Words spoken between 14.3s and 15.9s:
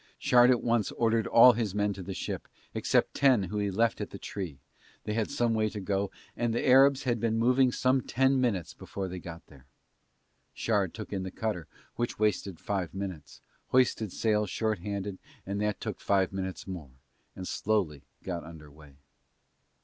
short handed and that